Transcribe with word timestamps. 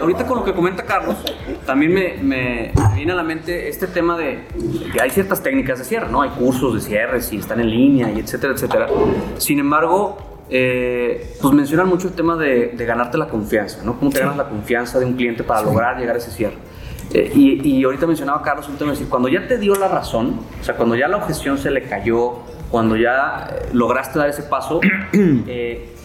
ahorita 0.00 0.26
con 0.26 0.38
lo 0.38 0.44
que 0.44 0.52
comenta 0.52 0.84
Carlos, 0.84 1.16
también 1.66 1.92
me, 1.92 2.14
me, 2.22 2.72
viene 2.94 3.12
a 3.12 3.14
la 3.14 3.22
mente 3.22 3.68
este 3.68 3.86
tema 3.86 4.16
de 4.16 4.46
que 4.92 5.00
hay 5.00 5.10
ciertas 5.10 5.42
técnicas 5.42 5.78
de 5.78 5.84
cierre, 5.84 6.10
¿no? 6.10 6.22
Hay 6.22 6.30
cursos 6.30 6.74
de 6.74 6.80
cierre, 6.80 7.20
si 7.20 7.36
están 7.36 7.60
en 7.60 7.70
línea 7.70 8.10
y 8.10 8.20
etcétera, 8.20 8.54
etcétera. 8.54 8.88
Sin 9.38 9.58
embargo, 9.58 10.30
eh, 10.48 11.36
pues 11.40 11.54
mencionan 11.54 11.88
mucho 11.88 12.08
el 12.08 12.14
tema 12.14 12.36
de, 12.36 12.74
ganarte 12.76 13.18
la 13.18 13.28
confianza, 13.28 13.82
¿no? 13.84 13.98
¿Cómo 13.98 14.10
te 14.10 14.20
ganas 14.20 14.36
la 14.36 14.48
confianza 14.48 14.98
de 14.98 15.04
un 15.04 15.14
cliente 15.14 15.44
para 15.44 15.62
lograr 15.62 15.98
llegar 15.98 16.16
a 16.16 16.18
ese 16.18 16.30
cierre? 16.30 16.56
Eh, 17.12 17.30
y, 17.34 17.68
y, 17.68 17.84
ahorita 17.84 18.06
mencionaba 18.06 18.40
Carlos 18.42 18.68
un 18.68 18.76
tema 18.76 18.92
de 18.92 18.96
decir, 18.96 19.08
cuando 19.08 19.28
ya 19.28 19.46
te 19.46 19.58
dio 19.58 19.74
la 19.74 19.88
razón, 19.88 20.40
o 20.60 20.64
sea, 20.64 20.76
cuando 20.76 20.94
ya 20.94 21.08
la 21.08 21.16
objeción 21.16 21.58
se 21.58 21.70
le 21.70 21.82
cayó, 21.82 22.38
cuando 22.70 22.96
ya 22.96 23.48
eh, 23.50 23.68
lograste 23.72 24.18
dar 24.18 24.28
ese 24.28 24.44
paso, 24.44 24.80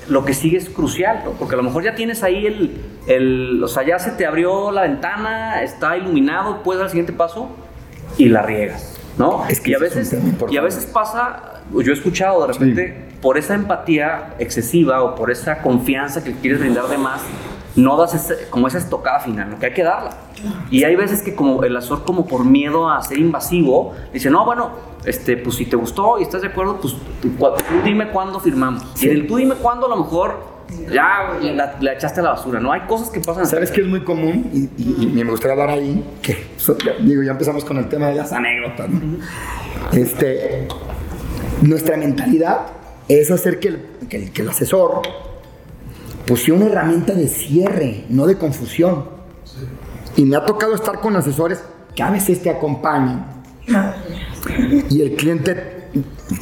lo 0.09 0.25
que 0.25 0.33
sigue 0.33 0.57
es 0.57 0.69
crucial, 0.69 1.21
¿no? 1.25 1.31
porque 1.31 1.55
a 1.55 1.57
lo 1.57 1.63
mejor 1.63 1.83
ya 1.83 1.95
tienes 1.95 2.23
ahí 2.23 2.45
el, 2.45 2.81
el, 3.07 3.63
o 3.63 3.67
sea, 3.67 3.83
ya 3.83 3.99
se 3.99 4.11
te 4.11 4.25
abrió 4.25 4.71
la 4.71 4.83
ventana, 4.83 5.63
está 5.63 5.97
iluminado, 5.97 6.63
puedes 6.63 6.79
dar 6.79 6.85
el 6.85 6.91
siguiente 6.91 7.13
paso 7.13 7.49
y 8.17 8.29
la 8.29 8.41
riegas, 8.41 8.99
¿no? 9.17 9.45
Es 9.47 9.59
que 9.59 9.71
y, 9.71 9.73
a 9.73 9.79
veces, 9.79 10.15
y 10.49 10.57
a 10.57 10.61
veces 10.61 10.85
pasa, 10.85 11.61
yo 11.71 11.91
he 11.91 11.93
escuchado 11.93 12.45
de 12.45 12.53
repente, 12.53 13.05
por 13.21 13.37
esa 13.37 13.55
empatía 13.55 14.35
excesiva 14.39 15.01
o 15.03 15.15
por 15.15 15.31
esa 15.31 15.61
confianza 15.61 16.23
que 16.23 16.33
quieres 16.33 16.59
brindar 16.59 16.87
de 16.87 16.97
más, 16.97 17.21
no 17.75 17.97
das 17.97 18.33
como 18.49 18.67
esa 18.67 18.77
estocada 18.77 19.19
final, 19.19 19.49
¿no? 19.49 19.59
que 19.59 19.67
hay 19.67 19.73
que 19.73 19.83
darla. 19.83 20.11
Y 20.69 20.83
hay 20.83 20.95
veces 20.95 21.21
que 21.21 21.35
como 21.35 21.63
el 21.63 21.75
Azor 21.75 22.03
como 22.03 22.25
por 22.25 22.45
miedo 22.45 22.89
a 22.89 23.01
ser 23.01 23.17
invasivo, 23.17 23.93
dice, 24.13 24.29
no, 24.29 24.45
bueno, 24.45 24.71
este, 25.05 25.37
pues 25.37 25.55
si 25.55 25.65
te 25.65 25.75
gustó 25.75 26.19
y 26.19 26.23
estás 26.23 26.41
de 26.41 26.47
acuerdo, 26.47 26.79
pues 26.79 26.95
tú, 27.21 27.29
dime 27.83 28.09
cuándo 28.09 28.39
firmamos. 28.39 28.83
Y 29.01 29.09
en 29.09 29.11
el 29.11 29.27
tú 29.27 29.37
dime 29.37 29.55
cuándo 29.55 29.87
a 29.87 29.89
lo 29.89 29.97
mejor 29.97 30.55
ya 30.91 31.37
la, 31.41 31.93
echaste 31.93 32.21
a 32.21 32.23
la 32.23 32.29
basura, 32.31 32.59
¿no? 32.59 32.71
Hay 32.71 32.81
cosas 32.81 33.09
que 33.09 33.19
pasan. 33.19 33.45
¿Sabes 33.45 33.71
qué 33.71 33.81
es 33.81 33.87
muy 33.87 34.03
común? 34.03 34.69
Y, 34.77 35.07
me 35.07 35.23
gustaría 35.23 35.53
hablar 35.53 35.69
ahí, 35.69 36.03
que 36.21 36.47
digo, 37.01 37.23
ya 37.23 37.31
empezamos 37.31 37.63
con 37.65 37.77
el 37.77 37.87
tema 37.87 38.07
de 38.07 38.15
las 38.15 38.31
anécdotas, 38.31 38.89
¿no? 38.89 39.17
Este, 39.91 40.67
nuestra 41.61 41.97
mentalidad 41.97 42.67
es 43.07 43.31
hacer 43.31 43.59
que 43.59 43.67
el, 43.67 43.85
que 44.09 44.31
que 44.31 44.41
el 44.41 44.49
asesor 44.49 45.01
pues 46.27 46.43
sea 46.43 46.53
una 46.53 46.65
herramienta 46.65 47.13
de 47.13 47.27
cierre, 47.27 48.05
no 48.09 48.25
de 48.25 48.37
confusión. 48.37 49.05
Y 50.15 50.25
me 50.25 50.35
ha 50.37 50.45
tocado 50.45 50.75
estar 50.75 50.99
con 50.99 51.15
asesores 51.15 51.63
que 51.95 52.03
a 52.03 52.09
veces 52.09 52.41
te 52.41 52.49
acompañan 52.49 53.35
y 54.89 55.01
el 55.01 55.15
cliente, 55.15 55.55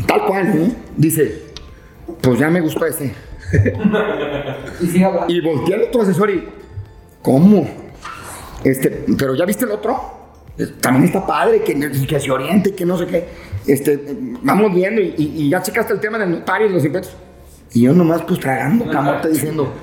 tal 0.08 0.26
cual, 0.26 0.48
¿eh? 0.58 0.72
dice, 0.98 1.42
pues 2.22 2.40
ya 2.40 2.50
me 2.50 2.62
gustó 2.62 2.86
ese. 2.86 3.14
y 5.28 5.42
voltea 5.42 5.78
al 5.78 5.84
otro 5.84 6.02
asesor 6.02 6.30
y, 6.32 6.48
¿cómo? 7.22 7.68
Este, 8.64 9.06
pero 9.18 9.36
ya 9.36 9.46
viste 9.46 9.66
el 9.66 9.72
otro? 9.72 10.22
También 10.82 11.06
está 11.06 11.26
padre, 11.26 11.62
que, 11.64 11.74
que 12.08 12.20
se 12.20 12.32
oriente, 12.32 12.74
que 12.76 12.86
no 12.86 12.98
sé 12.98 13.08
qué. 13.08 13.26
Este, 13.66 14.18
vamos 14.42 14.74
viendo 14.74 15.02
y, 15.02 15.50
ya 15.50 15.62
checaste 15.62 15.94
el 15.94 16.00
tema 16.00 16.18
del 16.18 16.32
notario 16.32 16.68
y 16.68 16.72
los 16.72 16.84
impuestos. 16.84 17.16
Y 17.74 17.82
yo 17.82 17.94
nomás 17.94 18.22
pues 18.24 18.40
tragando 18.40 18.90
camote 18.90 19.30
diciendo, 19.30 19.74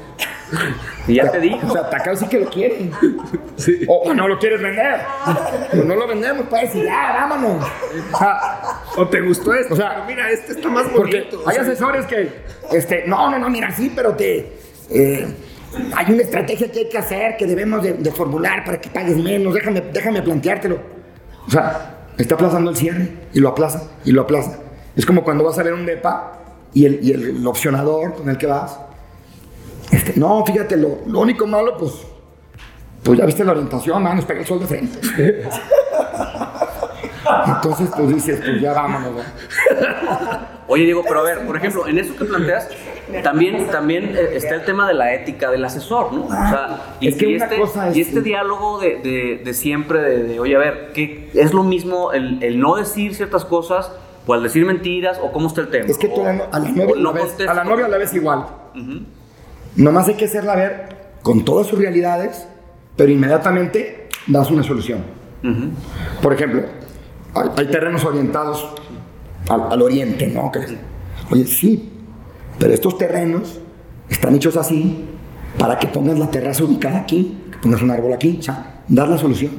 y 1.06 1.14
ya 1.14 1.30
te 1.30 1.41
dijo. 1.41 1.66
O 1.66 1.72
sea, 1.72 1.88
Takao 1.88 2.16
sí 2.16 2.27
que 2.27 2.41
lo 2.41 2.48
quiere. 2.48 2.91
O, 3.88 4.14
no 4.14 4.28
lo 4.28 4.38
quieres 4.38 4.62
vender. 4.62 5.00
O 5.72 5.84
no 5.84 5.97
lo 5.97 6.06
vendemos, 6.06 6.47
pues, 6.48 6.74
y 6.74 6.84
ya, 6.84 7.27
vámonos. 7.28 7.66
O, 8.97 9.08
te 9.08 9.20
gustó 9.20 9.55
esto. 9.55 9.74
O 9.74 9.77
sea, 9.77 10.05
mira, 10.06 10.30
este 10.30 10.52
está 10.52 10.69
más 10.69 10.91
bonito. 10.92 11.42
hay 11.47 11.56
asesores 11.56 12.06
que, 12.06 12.28
este, 12.72 13.05
no, 13.06 13.30
no, 13.30 13.38
no, 13.38 13.50
mira, 13.50 13.70
sí, 13.70 13.92
pero 13.94 14.14
te. 14.14 14.52
Eh, 14.91 15.27
hay 15.94 16.12
una 16.12 16.22
estrategia 16.22 16.70
que 16.70 16.81
hay 16.81 16.88
que 16.88 16.98
hacer, 16.98 17.36
que 17.36 17.47
debemos 17.47 17.82
de, 17.82 18.10
formular 18.12 18.65
para 18.65 18.81
que 18.81 18.88
pagues 18.91 19.16
menos. 19.16 19.54
Déjame, 19.54 19.81
déjame 19.92 20.22
planteártelo. 20.22 20.81
O 21.47 21.50
sea, 21.50 22.06
está 22.19 22.34
aplazando 22.34 22.70
el 22.70 22.76
cierre 22.76 23.09
y 23.32 23.41
lo 23.41 23.48
aplaza 23.48 23.91
y 24.04 24.12
lo 24.12 24.22
aplaza. 24.22 24.59
Es 24.97 25.06
como 25.06 25.22
cuando 25.22 25.44
vas 25.44 25.59
a 25.59 25.62
ver 25.62 25.72
un 25.72 25.86
DEPA 25.86 26.40
y 26.72 26.86
el, 26.86 27.00
y 27.03 27.12
el 27.12 27.47
opcionador 27.47 28.14
con 28.14 28.28
el 28.28 28.38
que 28.38 28.47
vas 28.47 28.78
este, 29.91 30.19
no, 30.19 30.44
fíjate, 30.47 30.76
lo, 30.76 30.98
único 31.19 31.47
malo, 31.47 31.76
pues, 31.76 31.92
pues 33.03 33.19
ya 33.19 33.26
viste 33.26 33.44
la 33.44 33.53
orientación, 33.53 34.03
man, 34.03 34.16
nos 34.16 34.25
pega 34.25 34.41
el 34.41 34.47
sol 34.47 34.60
de 34.60 34.66
frente. 34.66 34.98
Entonces, 37.47 37.91
pues 37.94 38.09
dices, 38.14 38.41
pues 38.44 38.60
ya 38.60 38.72
vámonos. 38.72 39.25
Oye, 40.69 40.84
Diego, 40.84 41.03
pero 41.06 41.20
a 41.20 41.22
ver, 41.25 41.47
por 41.47 41.56
ejemplo, 41.56 41.86
en 41.88 41.98
eso 41.98 42.16
que 42.16 42.25
planteas, 42.25 42.69
también, 43.25 43.66
también 43.69 44.16
eh, 44.16 44.30
está 44.34 44.54
el 44.54 44.64
tema 44.64 44.86
de 44.86 44.94
la 44.94 45.12
ética 45.12 45.50
del 45.50 45.64
asesor, 45.64 46.12
¿no? 46.12 46.26
O 46.26 46.30
sea, 46.30 46.97
y, 47.00 47.09
este, 47.09 47.26
y 47.94 48.00
este 48.00 48.20
diálogo 48.20 48.78
de, 48.78 49.41
de, 49.44 49.54
siempre, 49.54 50.00
de, 50.00 50.38
oye, 50.38 50.54
a 50.54 50.59
ver, 50.59 50.92
¿qué, 50.94 51.28
¿es 51.34 51.53
lo 51.53 51.64
mismo 51.64 52.12
el, 52.12 52.41
el 52.42 52.60
no 52.60 52.76
decir 52.76 53.14
ciertas 53.14 53.44
cosas 53.44 53.91
o 54.30 54.34
al 54.34 54.44
decir 54.44 54.64
mentiras 54.64 55.18
o 55.20 55.32
cómo 55.32 55.48
está 55.48 55.62
el 55.62 55.68
tema? 55.70 55.86
Es 55.86 55.98
que 55.98 56.06
tú 56.06 56.24
a, 56.24 56.32
la, 56.32 56.68
novia, 56.68 56.94
la 56.96 57.10
ves, 57.10 57.34
a 57.48 57.54
la 57.54 57.64
novia 57.64 57.88
la 57.88 57.98
ves 57.98 58.14
igual. 58.14 58.46
Nomás 59.74 60.06
hay 60.06 60.14
que 60.14 60.26
hacerla 60.26 60.54
ver 60.54 60.96
con 61.22 61.44
todas 61.44 61.66
sus 61.66 61.78
realidades, 61.80 62.46
pero 62.94 63.10
inmediatamente 63.10 64.08
das 64.28 64.48
una 64.52 64.62
solución. 64.62 65.00
Por 66.22 66.32
ejemplo, 66.32 66.62
hay, 67.56 67.66
terrenos 67.66 68.04
orientados 68.04 68.68
al, 69.48 69.82
oriente, 69.82 70.28
¿no? 70.28 70.52
oye, 71.30 71.44
sí, 71.44 71.91
pero 72.56 72.72
estos 72.72 72.98
terrenos 72.98 73.58
están 74.08 74.36
hechos 74.36 74.56
así 74.56 75.06
para 75.58 75.76
que 75.76 75.88
pongas 75.88 76.20
la 76.20 76.30
terraza 76.30 76.62
ubicada 76.62 76.98
aquí, 76.98 77.36
que 77.50 77.58
pongas 77.58 77.82
un 77.82 77.91
árbol 77.91 78.12
aquí, 78.12 78.36
o 78.38 78.42
sea, 78.42 78.82
dar 78.86 79.08
la 79.08 79.18
solución. 79.18 79.50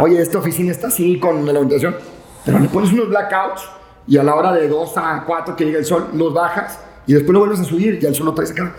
Oye, 0.00 0.20
esta 0.20 0.38
oficina 0.38 0.72
está 0.72 0.88
así 0.88 1.20
con 1.20 1.46
la 1.46 1.52
orientación, 1.52 1.94
pero 2.44 2.58
le 2.58 2.68
pones 2.68 2.92
unos 2.92 3.08
blackouts 3.08 3.62
y 4.06 4.18
a 4.18 4.22
la 4.22 4.34
hora 4.34 4.52
de 4.52 4.68
2 4.68 4.92
a 4.96 5.24
4 5.26 5.56
que 5.56 5.64
llega 5.64 5.78
el 5.78 5.84
sol, 5.84 6.10
los 6.14 6.32
bajas 6.32 6.78
y 7.06 7.14
después 7.14 7.32
lo 7.32 7.40
vuelves 7.40 7.60
a 7.60 7.64
subir 7.64 7.98
y 8.00 8.06
el 8.06 8.14
sol 8.14 8.26
no 8.26 8.34
trae 8.34 8.50
acá. 8.50 8.74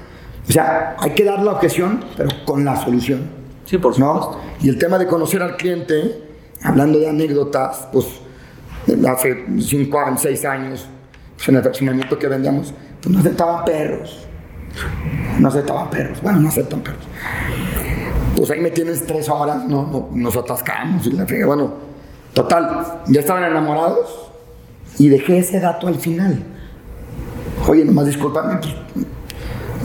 O 0.48 0.52
sea, 0.52 0.96
hay 1.00 1.12
que 1.12 1.24
dar 1.24 1.42
la 1.42 1.54
objeción, 1.54 2.04
pero 2.16 2.30
con 2.46 2.64
la 2.64 2.76
solución. 2.76 3.28
Sí, 3.66 3.78
por 3.78 3.96
supuesto. 3.96 4.40
Y 4.62 4.70
el 4.70 4.78
tema 4.78 4.98
de 5.00 5.08
conocer 5.08 5.42
al 5.42 5.58
cliente, 5.58 6.24
hablando 6.62 7.00
de 7.00 7.10
anécdotas, 7.10 7.88
pues 7.92 8.06
hace 9.08 9.46
5 9.60 10.00
años, 10.00 10.22
6 10.22 10.46
años, 10.46 10.86
pues, 11.36 11.50
en 11.50 11.56
el 11.56 11.62
fraccionamiento 11.64 12.20
que 12.20 12.28
vendíamos, 12.28 12.74
pues 13.02 13.14
no 13.14 13.20
aceptaban 13.20 13.66
perros. 13.66 14.28
No 15.40 15.48
aceptaban 15.48 15.90
perros. 15.90 16.22
Bueno, 16.22 16.40
no 16.42 16.50
aceptan 16.50 16.82
perros. 16.82 17.04
Pues 18.36 18.52
ahí 18.52 18.60
me 18.60 18.70
tienes 18.70 19.06
tres 19.06 19.30
horas, 19.30 19.66
¿no? 19.66 20.10
nos 20.12 20.36
atascamos 20.36 21.08
y 21.08 21.12
la 21.12 21.26
frega. 21.26 21.48
Bueno, 21.48 21.74
total, 22.34 23.02
ya 23.08 23.22
estaban 23.22 23.46
enamorados 23.46 24.26
y 24.98 25.10
dejé 25.10 25.40
ese 25.40 25.60
dato 25.60 25.88
al 25.88 25.96
final. 25.96 26.44
Oye, 27.68 27.84
nomás 27.86 28.06
discúlpame, 28.06 28.58
pues 28.58 28.76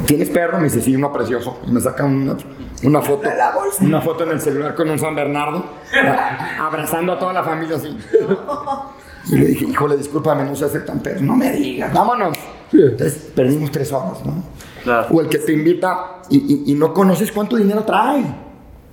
¿tienes 0.07 0.29
perro? 0.31 0.59
Me 0.59 0.65
dice, 0.65 0.81
sí, 0.81 0.95
uno 0.97 1.13
precioso. 1.13 1.61
Y 1.67 1.71
me 1.71 1.81
saca 1.81 2.05
una, 2.05 2.37
una 2.83 3.01
foto. 3.01 3.29
Una 3.81 4.01
foto 4.01 4.25
en 4.25 4.31
el 4.31 4.41
celular 4.41 4.75
con 4.75 4.91
un 4.91 4.99
San 4.99 5.15
Bernardo, 5.15 5.65
abrazando 6.61 7.13
a 7.13 7.19
toda 7.19 7.33
la 7.33 7.45
familia 7.45 7.77
así. 7.77 7.97
Y 9.29 9.37
le 9.37 9.47
dije, 9.47 9.67
híjole, 9.67 9.97
discúlpame, 9.97 10.45
no 10.45 10.57
se 10.57 10.65
hace 10.65 10.81
tan 10.81 11.01
perro. 11.01 11.21
No 11.21 11.37
me 11.37 11.53
digas, 11.53 11.93
vámonos. 11.93 12.37
Entonces 12.73 13.31
perdimos 13.35 13.71
tres 13.71 13.93
horas, 13.93 14.19
¿no? 14.25 14.43
O 15.11 15.21
el 15.21 15.29
que 15.29 15.39
te 15.39 15.53
invita 15.53 16.23
y, 16.31 16.75
no 16.75 16.95
conoces 16.95 17.31
cuánto 17.33 17.57
dinero 17.57 17.85
trae. 17.85 18.25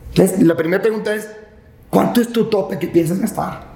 Entonces, 0.09 0.41
la 0.41 0.55
primera 0.55 0.81
pregunta 0.81 1.13
es, 1.13 1.29
¿cuánto 1.89 2.21
es 2.21 2.29
tu 2.29 2.45
tope 2.45 2.79
que 2.79 2.87
piensas 2.87 3.19
gastar? 3.19 3.66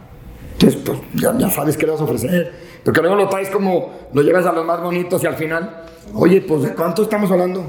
Entonces, 0.62 0.82
pues 0.86 1.00
ya, 1.16 1.38
ya 1.38 1.50
sabes 1.50 1.76
qué 1.76 1.86
le 1.86 1.94
vas 1.94 2.02
a 2.02 2.06
ofrecer. 2.06 2.52
Porque 2.84 3.02
luego 3.02 3.16
lo 3.16 3.30
traes 3.30 3.50
como, 3.50 3.92
lo 4.14 4.22
llevas 4.22 4.46
a 4.46 4.52
los 4.52 4.66
más 4.66 4.82
bonitos 4.82 5.24
y 5.24 5.28
al 5.28 5.36
final 5.36 5.82
Oye, 6.14 6.42
pues 6.42 6.64
¿de 6.64 6.74
cuánto 6.74 7.04
estamos 7.04 7.32
hablando? 7.32 7.64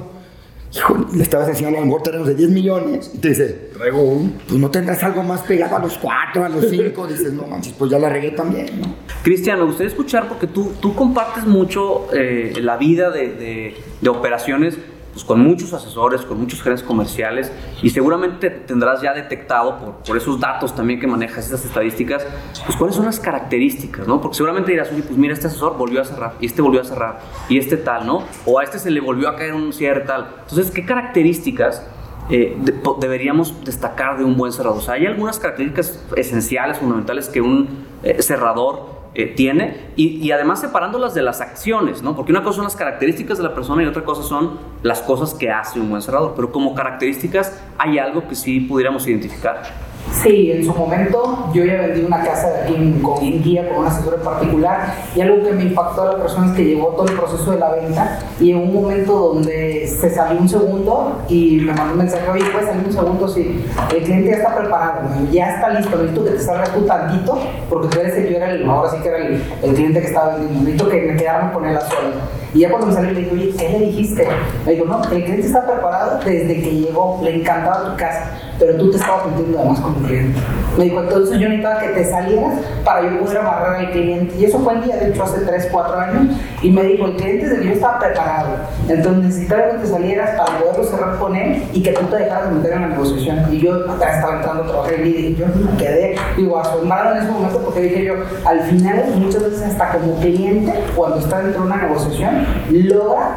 Hijo, 0.75 0.97
le 1.15 1.23
estabas 1.23 1.49
enseñando 1.49 1.79
a 1.79 1.81
lo 1.83 1.87
mejor 1.87 2.03
terrenos 2.03 2.27
de 2.27 2.35
10 2.35 2.51
millones. 2.51 3.11
Y 3.15 3.19
te 3.19 3.29
dice, 3.29 3.71
Rego, 3.79 4.23
pues 4.49 4.59
no 4.59 4.71
tendrás 4.71 5.03
algo 5.03 5.23
más 5.23 5.43
pegado 5.43 5.77
a 5.77 5.79
los 5.81 5.99
4, 5.99 6.45
a 6.45 6.49
los 6.49 6.67
5. 6.67 7.07
Dices, 7.09 7.33
no 7.33 7.47
manches, 7.47 7.75
pues 7.75 7.91
ya 7.91 7.99
la 7.99 8.09
regué 8.09 8.31
también, 8.31 8.81
¿no? 8.81 8.95
Cristian, 9.23 9.59
me 9.59 9.67
gustaría 9.67 9.89
escuchar 9.89 10.29
porque 10.29 10.47
tú, 10.47 10.73
tú 10.81 10.95
compartes 10.95 11.45
mucho 11.45 12.09
eh, 12.15 12.55
la 12.63 12.79
vida 12.79 13.11
de, 13.11 13.29
de, 13.35 13.77
de 14.01 14.09
operaciones 14.09 14.79
pues, 15.13 15.25
con 15.25 15.41
muchos 15.41 15.73
asesores, 15.73 16.23
con 16.23 16.41
muchos 16.41 16.63
gerentes 16.63 16.87
comerciales 16.87 17.53
y 17.83 17.91
seguramente 17.91 18.51
tendrás 18.51 19.03
ya 19.03 19.13
detectado 19.13 19.79
por, 19.79 19.95
por, 19.97 20.17
esos 20.17 20.41
datos 20.41 20.75
también 20.75 21.01
que 21.01 21.07
manejas, 21.07 21.47
esas 21.47 21.65
estadísticas, 21.65 22.27
pues 22.65 22.77
cuáles 22.77 22.97
son 22.97 23.05
las 23.05 23.21
características, 23.21 24.09
¿no? 24.09 24.21
Porque 24.21 24.37
seguramente 24.37 24.71
dirás, 24.71 24.91
oye, 24.91 25.03
pues 25.03 25.17
mira, 25.17 25.35
este 25.35 25.47
asesor 25.49 25.77
volvió 25.77 26.01
a 26.01 26.05
cerrar 26.05 26.35
y 26.41 26.47
este 26.47 26.63
volvió 26.63 26.81
a 26.81 26.85
cerrar 26.85 27.21
y 27.49 27.59
este 27.59 27.77
tal, 27.77 28.07
¿no? 28.07 28.23
O 28.47 28.59
a 28.59 28.65
este 28.65 28.79
se 28.79 28.91
le 28.91 29.01
volvió 29.01 29.29
a 29.29 29.37
caer 29.37 29.55
un 29.55 29.73
cierre 29.73 30.01
tal. 30.01 30.29
Entonces, 30.41 30.71
¿qué 30.71 30.85
características 30.85 31.87
eh, 32.31 32.57
deberíamos 33.01 33.65
destacar 33.65 34.19
de 34.19 34.25
un 34.25 34.37
buen 34.37 34.53
cerrador? 34.53 34.79
O 34.79 34.83
sea, 34.83 34.95
hay 34.95 35.07
algunas 35.07 35.39
características 35.39 36.03
esenciales, 36.17 36.79
fundamentales 36.79 37.29
que 37.29 37.41
un 37.41 37.87
eh, 38.03 38.23
cerrador 38.23 39.02
eh, 39.15 39.27
tiene 39.27 39.89
y, 39.95 40.17
y, 40.25 40.33
además 40.33 40.61
separándolas 40.61 41.13
de 41.13 41.21
las 41.21 41.41
acciones, 41.41 42.03
¿no? 42.03 42.17
Porque 42.17 42.33
una 42.33 42.43
cosa 42.43 42.57
son 42.57 42.65
las 42.65 42.77
características 42.77 43.37
de 43.37 43.45
la 43.45 43.55
persona 43.55 43.83
y 43.83 43.87
otra 43.87 44.05
cosa 44.05 44.23
son 44.23 44.59
las 44.83 45.03
cosas 45.03 45.35
que 45.35 45.51
hace 45.51 45.79
un 45.79 45.91
buen 45.91 46.01
cerrador, 46.01 46.33
pero 46.35 46.51
como 46.51 46.75
características 46.75 47.63
hay 47.77 47.99
algo 47.99 48.27
que 48.27 48.35
sí 48.35 48.61
pudiéramos 48.61 49.07
identificar. 49.07 49.63
Sí, 50.11 50.53
en 50.53 50.65
su 50.65 50.75
momento 50.75 51.49
yo 51.55 51.65
ya 51.65 51.81
vendí 51.81 52.03
una 52.03 52.23
casa 52.23 52.49
de 52.51 52.63
aquí 52.63 52.75
en, 52.75 53.01
con, 53.01 53.21
guía 53.21 53.69
con 53.69 53.79
un 53.79 53.87
asesor 53.87 54.15
en 54.15 54.21
particular 54.21 54.95
y 55.15 55.21
algo 55.21 55.43
que 55.45 55.53
me 55.53 55.63
impactó 55.65 56.03
a 56.03 56.13
la 56.13 56.19
persona 56.19 56.49
es 56.49 56.53
que 56.57 56.65
llevó 56.65 56.89
todo 56.89 57.07
el 57.07 57.15
proceso 57.15 57.51
de 57.53 57.59
la 57.59 57.71
venta 57.71 58.19
y 58.39 58.51
en 58.51 58.59
un 58.59 58.75
momento 58.75 59.13
donde 59.13 59.87
se 59.87 60.11
salió 60.11 60.41
un 60.41 60.49
segundo 60.49 61.23
y 61.29 61.61
me 61.61 61.73
mandó 61.73 61.93
un 61.93 61.99
mensaje, 61.99 62.29
oye, 62.29 62.45
puedes 62.53 62.69
salir 62.69 62.87
un 62.87 62.93
segundo, 62.93 63.29
sí, 63.29 63.65
el 63.95 64.03
cliente 64.03 64.31
ya 64.31 64.37
está 64.37 64.57
preparado, 64.57 65.09
ya 65.31 65.55
está 65.55 65.71
listo, 65.71 65.97
necesito 65.97 66.25
que 66.25 66.31
te 66.31 66.41
salgas 66.41 66.73
tú 66.73 66.81
tantito 66.83 67.39
porque 67.69 67.89
tú 67.89 68.01
eres 68.01 68.17
el, 68.17 68.29
yo 68.29 68.37
era 68.37 68.51
el, 68.51 68.69
ahora 68.69 68.91
sí 68.91 68.97
que 69.03 69.09
era 69.09 69.19
el, 69.19 69.75
cliente 69.75 70.01
que 70.01 70.07
estaba 70.07 70.37
vendiendo, 70.37 70.61
necesito 70.61 70.89
que 70.89 71.03
me 71.03 71.17
quedara 71.17 71.53
con 71.53 71.67
él 71.67 71.77
a 71.77 71.81
solas. 71.81 72.42
Y 72.55 72.61
ya 72.61 72.71
cuando 72.71 72.89
me 72.89 72.93
salió 72.93 73.13
le 73.13 73.21
dije, 73.21 73.33
oye, 73.33 73.55
¿qué 73.59 73.69
le 73.71 73.79
dijiste? 73.87 74.29
Le 74.67 74.73
digo, 74.73 74.85
no, 74.85 75.03
el 75.03 75.25
cliente 75.25 75.47
está 75.47 75.65
preparado 75.67 76.21
desde 76.23 76.63
que 76.63 76.71
llegó, 76.71 77.19
le 77.23 77.41
encantaba 77.41 77.91
tu 77.91 77.97
casa, 77.97 78.39
pero 78.59 78.77
tú 78.77 78.91
te 78.91 78.99
estabas 78.99 79.27
metiendo 79.27 79.59
además 79.59 79.81
con 79.81 79.95
tu 79.95 80.03
cliente. 80.03 80.39
Me 80.77 80.85
dijo, 80.85 81.01
entonces 81.03 81.39
yo 81.39 81.49
necesitaba 81.49 81.81
que 81.81 81.89
te 81.89 82.05
salieras 82.05 82.59
para 82.85 83.03
yo 83.03 83.21
poder 83.21 83.39
amarrar 83.39 83.77
al 83.77 83.91
cliente. 83.91 84.35
Y 84.39 84.45
eso 84.45 84.59
fue 84.59 84.75
el 84.75 84.85
día, 84.85 84.97
de 84.97 85.09
hecho, 85.09 85.23
hace 85.23 85.41
3, 85.41 85.69
4 85.73 85.99
años. 85.99 86.37
Y 86.63 86.71
me 86.71 86.83
dijo, 86.85 87.07
el 87.07 87.17
cliente 87.17 87.57
que 87.59 87.67
yo 87.67 87.73
estaba 87.73 87.99
preparado. 87.99 88.57
Entonces 88.89 89.25
necesitaba 89.25 89.71
que 89.71 89.79
te 89.79 89.87
salieras 89.87 90.39
para 90.39 90.59
poderlo 90.59 90.85
cerrar 90.85 91.19
con 91.19 91.35
él 91.35 91.63
y 91.73 91.83
que 91.83 91.93
tú 91.93 92.07
te 92.07 92.17
dejaras 92.17 92.49
de 92.49 92.57
meter 92.57 92.73
en 92.73 92.83
la 92.83 92.89
negociación. 92.89 93.39
Y 93.51 93.61
yo 93.61 93.85
estaba 93.85 94.37
entrando 94.37 94.63
a 94.63 94.67
trabajar 94.67 95.01
y 95.01 95.13
dije, 95.13 95.35
yo 95.35 95.47
me 95.47 95.77
quedé, 95.77 96.17
digo, 96.37 96.59
asombrado 96.59 97.17
en 97.17 97.23
ese 97.23 97.33
momento 97.33 97.59
porque 97.65 97.81
dije 97.81 98.05
yo, 98.05 98.15
al 98.45 98.61
final, 98.61 99.05
muchas 99.17 99.43
veces 99.43 99.63
hasta 99.63 99.93
como 99.93 100.17
cliente, 100.21 100.73
cuando 100.95 101.19
está 101.19 101.41
dentro 101.41 101.63
de 101.63 101.67
una 101.67 101.77
negociación, 101.77 102.47
logra 102.71 103.37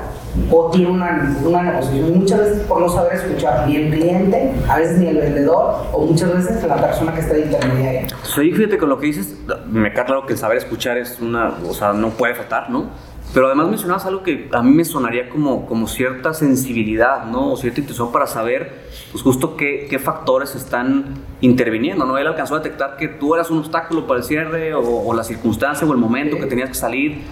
o 0.51 0.69
tiene 0.69 0.92
una, 0.92 1.36
una 1.44 1.63
negociación. 1.63 2.19
Muchas 2.19 2.39
veces 2.39 2.60
por 2.63 2.81
no 2.81 2.89
saber 2.89 3.13
escuchar 3.13 3.68
ni 3.68 3.77
el 3.77 3.94
cliente, 3.94 4.51
a 4.69 4.77
veces 4.77 4.98
ni 5.00 5.07
el 5.07 5.18
vendedor, 5.18 5.88
o 5.92 6.06
muchas 6.06 6.33
veces 6.33 6.63
la 6.63 6.75
persona 6.75 7.13
que 7.13 7.22
está 7.22 7.33
de 7.33 7.42
intermediaria. 7.42 8.07
Sí, 8.24 8.51
fíjate 8.51 8.77
con 8.77 8.89
lo 8.89 9.00
que 9.00 9.07
dices, 9.07 9.36
me 9.69 9.92
queda 9.92 10.06
claro 10.06 10.25
que 10.25 10.33
el 10.33 10.39
saber 10.39 10.57
escuchar 10.57 10.98
es 10.98 11.19
una, 11.22 11.54
o 11.68 11.74
sea, 11.74 11.94
no 11.94 12.10
puede 12.10 12.36
faltar, 12.36 12.69
¿no? 12.69 12.89
Pero 13.36 13.48
además 13.48 13.68
mencionabas 13.68 14.06
algo 14.06 14.24
que 14.24 14.48
a 14.54 14.64
mí 14.64 14.72
me 14.72 14.86
sonaría 14.86 15.28
como, 15.28 15.66
como 15.66 15.88
cierta 15.88 16.34
sensibilidad, 16.34 17.26
¿no? 17.26 17.52
O 17.52 17.58
cierta 17.58 17.82
intuición 17.82 18.10
para 18.14 18.28
saber, 18.28 18.86
pues 19.12 19.22
justo 19.22 19.58
qué, 19.58 19.88
qué 19.90 20.00
factores 20.00 20.56
están 20.56 21.16
interviniendo, 21.42 22.06
¿no? 22.06 22.18
Él 22.18 22.28
alcanzó 22.28 22.56
a 22.56 22.60
detectar 22.60 22.96
que 22.96 23.10
tú 23.10 23.36
eras 23.36 23.52
un 23.52 23.58
obstáculo 23.58 24.08
para 24.08 24.22
el 24.22 24.26
cierre 24.26 24.74
o, 24.74 24.82
o 24.82 25.14
la 25.14 25.26
circunstancia 25.26 25.86
o 25.86 25.92
el 25.92 25.98
momento 25.98 26.38
que 26.38 26.46
tenías 26.46 26.70
que 26.70 26.76
salir 26.76 27.24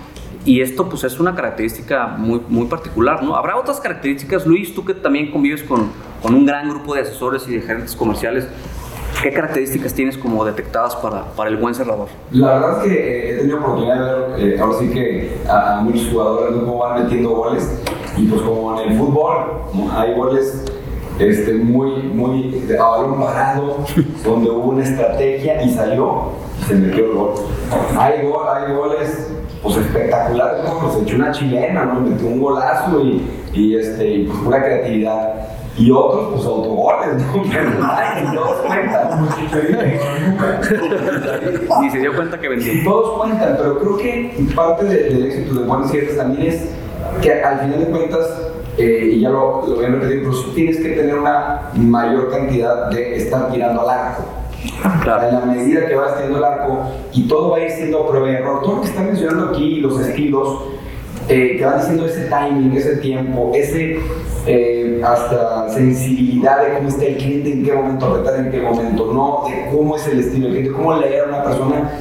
y 0.45 0.59
esto 0.59 0.89
pues 0.89 1.05
es 1.05 1.21
una 1.21 1.35
característica 1.35 2.07
muy, 2.07 2.41
muy 2.49 2.67
particular, 2.67 3.23
¿no? 3.23 3.37
Habrá 3.37 3.55
otras 3.55 3.79
características, 3.79 4.45
Luis, 4.45 4.75
tú 4.75 4.83
que 4.83 4.93
también 4.93 5.31
convives 5.31 5.63
con, 5.63 5.89
con 6.21 6.35
un 6.35 6.45
gran 6.45 6.69
grupo 6.69 6.95
de 6.95 7.01
asesores 7.01 7.47
y 7.47 7.53
de 7.53 7.61
gerentes 7.61 7.95
comerciales, 7.95 8.45
¿qué 9.23 9.31
características 9.31 9.93
tienes 9.93 10.17
como 10.17 10.43
detectadas 10.43 10.97
para, 10.97 11.23
para 11.35 11.49
el 11.49 11.55
buen 11.55 11.73
cerrador? 11.73 12.09
La 12.31 12.59
verdad 12.59 12.85
es 12.85 12.91
que 12.91 12.93
eh, 12.93 13.33
he 13.33 13.37
tenido 13.39 13.59
oportunidad 13.59 13.95
de 13.95 14.01
ver, 14.01 14.53
eh, 14.53 14.59
ahora 14.59 14.77
sí 14.79 14.89
que 14.89 15.37
a, 15.49 15.77
a 15.77 15.81
muchos 15.81 16.09
jugadores 16.11 16.55
cómo 16.59 16.77
van 16.79 17.03
metiendo 17.03 17.29
goles 17.29 17.81
y 18.17 18.27
pues 18.27 18.41
como 18.41 18.79
en 18.81 18.91
el 18.91 18.97
fútbol 18.97 19.37
hay 19.95 20.13
goles 20.13 20.65
este, 21.19 21.53
muy, 21.53 22.03
muy 22.03 22.65
a 22.77 22.83
balón 22.83 23.19
parado, 23.19 23.77
donde 24.25 24.49
hubo 24.49 24.71
una 24.71 24.83
estrategia 24.83 25.63
y 25.63 25.69
salió 25.69 26.31
y 26.59 26.63
se 26.65 26.75
metió 26.75 27.05
el 27.05 27.11
gol. 27.13 27.33
Hay, 27.97 28.27
gol, 28.27 28.45
hay 28.49 28.73
goles 28.73 29.29
pues 29.61 29.77
espectaculares, 29.77 30.69
como 30.69 30.91
se 30.91 31.03
echó 31.03 31.15
una 31.15 31.31
chilena, 31.31 31.85
¿no? 31.85 32.01
metió 32.01 32.27
un 32.27 32.41
golazo 32.41 32.99
y, 32.99 33.25
y 33.53 33.75
este, 33.77 34.05
y 34.05 34.25
pues 34.25 34.39
pura 34.39 34.61
creatividad. 34.61 35.33
Y 35.77 35.89
otros, 35.91 36.33
pues 36.33 36.45
autogoles, 36.45 37.23
¿no? 37.23 37.43
Pero 37.51 37.71
todos 38.33 38.61
cuentan. 38.61 39.27
y 41.83 41.89
se 41.89 41.99
dio 41.99 42.15
cuenta 42.15 42.39
que 42.39 42.49
vendió. 42.49 42.73
Todos 42.83 43.17
cuentan, 43.19 43.55
pero 43.57 43.79
creo 43.79 43.97
que 43.97 44.45
parte 44.55 44.85
de, 44.85 45.03
del 45.09 45.25
éxito 45.25 45.55
de 45.55 45.65
buenos 45.65 45.89
cierres 45.89 46.15
también 46.15 46.47
es 46.47 46.69
que 47.21 47.41
al 47.41 47.59
final 47.59 47.79
de 47.79 47.85
cuentas 47.87 48.51
eh, 48.77 49.11
y 49.13 49.21
ya 49.21 49.29
lo, 49.29 49.67
lo 49.67 49.75
voy 49.75 49.85
a 49.85 49.89
repetir, 49.89 50.23
pero 50.23 50.37
tienes 50.55 50.77
que 50.77 50.89
tener 50.89 51.15
una 51.15 51.69
mayor 51.75 52.31
cantidad 52.31 52.89
de 52.89 53.17
estar 53.17 53.51
tirando 53.51 53.81
al 53.81 53.89
arco. 53.89 54.23
Claro. 55.03 55.27
En 55.27 55.35
la 55.35 55.45
medida 55.45 55.85
que 55.87 55.95
vas 55.95 56.15
teniendo 56.15 56.37
el 56.37 56.43
arco 56.43 56.79
y 57.11 57.27
todo 57.27 57.51
va 57.51 57.57
a 57.57 57.59
ir 57.61 57.71
siendo 57.71 58.07
prueba 58.07 58.31
y 58.31 58.35
error, 58.35 58.61
todo 58.63 58.75
lo 58.75 58.81
que 58.81 58.87
está 58.87 59.01
mencionando 59.01 59.49
aquí, 59.49 59.79
los 59.81 59.99
estilos, 59.99 60.59
eh, 61.29 61.61
van 61.63 61.79
diciendo 61.79 62.05
ese 62.05 62.25
timing, 62.25 62.75
ese 62.75 62.97
tiempo, 62.97 63.51
ese 63.53 63.99
eh, 64.45 65.01
hasta 65.03 65.69
sensibilidad 65.69 66.61
de 66.63 66.73
cómo 66.75 66.89
está 66.89 67.05
el 67.05 67.17
cliente, 67.17 67.53
en 67.53 67.63
qué 67.63 67.73
momento 67.73 68.05
apretar, 68.07 68.39
en 68.39 68.51
qué 68.51 68.61
momento 68.61 69.13
no, 69.13 69.43
de 69.49 69.69
cómo 69.71 69.95
es 69.95 70.07
el 70.07 70.19
estilo 70.19 70.47
del 70.47 70.57
cliente, 70.57 70.77
cómo 70.77 70.95
leer 70.97 71.25
a 71.25 71.27
una 71.27 71.43
persona. 71.43 71.91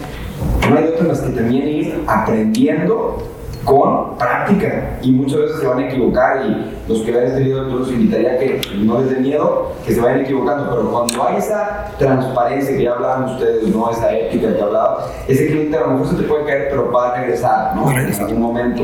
No 0.68 0.76
hay 0.76 0.84
otra 0.84 1.06
más 1.06 1.20
que 1.20 1.30
también 1.30 1.68
ir 1.68 2.04
aprendiendo 2.06 3.18
con 3.64 4.16
práctica. 4.16 4.98
Y 5.02 5.12
muchas 5.12 5.40
veces 5.40 5.60
se 5.60 5.66
van 5.66 5.78
a 5.78 5.88
equivocar 5.88 6.44
y 6.46 6.72
los 6.88 7.02
que 7.02 7.12
vean 7.12 7.26
este 7.26 7.40
video 7.40 7.68
yo 7.68 7.78
los 7.78 7.90
invitaría 7.90 8.32
a 8.32 8.38
que 8.38 8.60
no 8.78 9.00
les 9.00 9.10
dé 9.10 9.20
miedo 9.20 9.72
que 9.84 9.94
se 9.94 10.00
vayan 10.00 10.20
equivocando. 10.20 10.70
Pero 10.70 10.90
cuando 10.90 11.28
hay 11.28 11.36
esa 11.36 11.92
transparencia 11.98 12.76
que 12.76 12.82
ya 12.82 12.92
hablaban 12.92 13.24
ustedes 13.24 13.68
no 13.68 13.90
esa 13.90 14.12
ética 14.12 14.54
que 14.54 14.62
hablaban 14.62 15.04
ese 15.28 15.46
cliente 15.46 15.76
a 15.76 15.80
lo 15.82 15.86
mejor 15.88 16.08
se 16.08 16.16
te 16.16 16.22
puede 16.24 16.44
caer 16.44 16.68
pero 16.70 16.90
va 16.90 17.10
a 17.10 17.20
regresar 17.20 17.76
¿no? 17.76 17.90
en 17.90 18.12
algún 18.12 18.42
momento. 18.42 18.82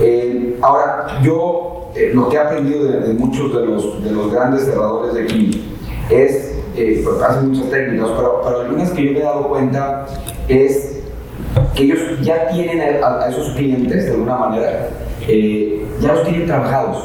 Eh, 0.00 0.58
ahora 0.62 1.18
yo 1.22 1.90
eh, 1.94 2.10
lo 2.14 2.28
que 2.28 2.36
he 2.36 2.38
aprendido 2.38 2.84
de, 2.84 3.00
de, 3.00 3.14
muchos 3.14 3.54
de 3.54 3.66
los, 3.66 4.04
de 4.04 4.10
los 4.10 4.32
grandes 4.32 4.64
cerradores 4.64 5.14
de 5.14 5.22
aquí 5.22 5.76
es 6.10 6.54
eh, 6.76 7.00
porque 7.04 7.24
hacen 7.24 7.50
muchas 7.50 7.70
técnicas 7.70 8.10
pero, 8.16 8.42
pero 8.44 8.60
algunas 8.60 8.90
que 8.90 9.06
yo 9.06 9.12
me 9.12 9.18
he 9.20 9.22
dado 9.22 9.48
cuenta 9.48 10.06
es 10.48 10.95
que 11.76 11.84
ellos 11.84 11.98
ya 12.22 12.48
tienen 12.48 13.02
a, 13.02 13.24
a 13.24 13.28
esos 13.28 13.50
clientes 13.50 14.06
de 14.06 14.10
alguna 14.10 14.36
manera, 14.36 14.88
eh, 15.28 15.84
ya 16.00 16.14
los 16.14 16.24
tienen 16.24 16.46
trabajados 16.46 17.04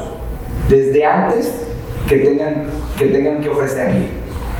desde 0.68 1.04
antes 1.04 1.66
que 2.08 2.16
tengan 2.18 2.66
que, 2.98 3.06
tengan 3.06 3.40
que 3.40 3.50
ofrecerle. 3.50 4.06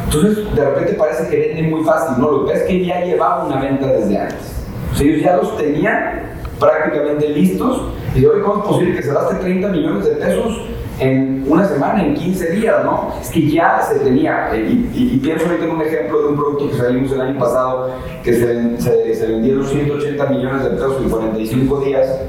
Entonces, 0.04 0.54
de 0.54 0.64
repente 0.64 0.92
parece 0.94 1.28
que 1.28 1.36
venden 1.36 1.70
muy 1.70 1.84
fácil, 1.84 2.20
¿no? 2.20 2.30
Lo 2.30 2.46
que 2.46 2.52
es 2.52 2.62
que 2.64 2.84
ya 2.84 3.04
llevaba 3.04 3.44
una 3.46 3.60
venta 3.60 3.86
desde 3.86 4.18
antes. 4.18 4.52
O 4.92 4.96
sea, 4.96 5.06
ellos 5.06 5.22
ya 5.22 5.36
los 5.36 5.56
tenían 5.56 6.22
prácticamente 6.60 7.28
listos 7.30 7.82
y 8.14 8.24
hoy, 8.24 8.42
¿cómo 8.42 8.62
es 8.62 8.68
posible 8.68 8.96
que 8.96 9.02
se 9.02 9.12
gaste 9.12 9.36
30 9.36 9.68
millones 9.68 10.04
de 10.04 10.10
pesos 10.16 10.60
en 10.98 11.44
una 11.48 11.66
semana, 11.66 12.04
en 12.04 12.14
15 12.14 12.50
días, 12.52 12.84
¿no? 12.84 13.12
Es 13.20 13.30
que 13.30 13.50
ya 13.50 13.80
se 13.82 13.98
tenía, 14.00 14.50
eh, 14.54 14.60
y, 14.60 14.90
y, 14.94 15.14
y, 15.14 15.18
pienso 15.18 15.46
ahorita 15.46 15.64
en 15.64 15.70
un 15.70 15.82
ejemplo 15.82 16.22
de 16.22 16.28
un 16.28 16.36
producto 16.36 16.70
que 16.70 16.76
salimos 16.76 17.12
el 17.12 17.20
año 17.20 17.38
pasado, 17.38 17.90
que 18.22 18.32
se, 18.32 18.80
se, 18.80 19.14
se 19.14 19.26
vendieron 19.26 19.66
180 19.66 20.26
millones 20.26 20.64
de 20.64 20.70
pesos 20.70 21.02
en 21.02 21.10
45 21.10 21.80
días. 21.80 22.20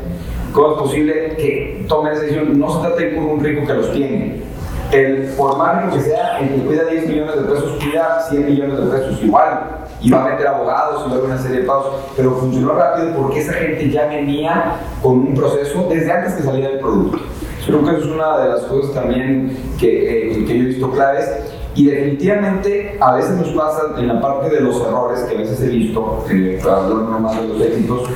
¿Cómo 0.53 0.74
es 0.74 0.77
posible 0.77 1.36
que 1.36 1.86
tomen 1.88 2.13
esa 2.13 2.22
decisión? 2.22 2.60
No 2.60 2.84
se 2.84 3.08
ir 3.08 3.15
con 3.15 3.25
un 3.25 3.43
rico 3.43 3.65
que 3.65 3.74
los 3.74 3.91
tiene. 3.91 4.43
El, 4.91 5.34
por 5.36 5.58
más 5.58 5.84
rico 5.84 5.96
que 5.96 6.03
sea, 6.03 6.39
el 6.39 6.50
que 6.50 6.67
cuida 6.67 6.86
10 6.86 7.08
millones 7.08 7.36
de 7.36 7.41
pesos, 7.41 7.84
cuida 7.84 8.22
100 8.29 8.46
millones 8.46 8.77
de 8.77 8.86
pesos 8.86 9.24
igual. 9.24 9.60
Y 10.00 10.12
va 10.12 10.25
a 10.25 10.29
meter 10.29 10.48
abogados 10.48 11.03
y 11.05 11.10
va 11.10 11.15
a 11.15 11.17
haber 11.17 11.32
una 11.32 11.41
serie 11.41 11.62
de 11.62 11.65
pagos. 11.65 11.88
Pero 12.15 12.32
funcionó 12.36 12.74
rápido 12.74 13.15
porque 13.15 13.39
esa 13.39 13.53
gente 13.53 13.89
ya 13.89 14.05
venía 14.08 14.75
con 15.01 15.13
un 15.20 15.34
proceso 15.34 15.88
desde 15.89 16.12
antes 16.12 16.34
que 16.34 16.43
saliera 16.43 16.70
el 16.70 16.79
producto. 16.79 17.17
Creo 17.65 17.84
que 17.84 17.91
eso 17.91 18.00
es 18.00 18.12
una 18.12 18.38
de 18.39 18.50
las 18.50 18.62
cosas 18.63 18.93
también 18.93 19.58
que, 19.79 20.32
eh, 20.32 20.46
que 20.46 20.58
yo 20.58 20.63
he 20.63 20.67
visto 20.67 20.91
claves. 20.91 21.29
Y 21.75 21.88
definitivamente 21.88 22.98
a 23.00 23.15
veces 23.15 23.32
nos 23.32 23.50
pasa 23.50 23.82
en 23.98 24.08
la 24.08 24.22
parte 24.22 24.50
de 24.50 24.62
los 24.62 24.79
errores 24.82 25.22
que 25.22 25.36
a 25.36 25.39
veces 25.39 25.60
he 25.62 25.70
visto, 25.70 26.24
eh, 26.29 26.60
para 26.63 26.77
hablar 26.77 27.10
nomás 27.10 27.41
de 27.41 27.48
los 27.48 27.62
éxitos, 27.62 28.10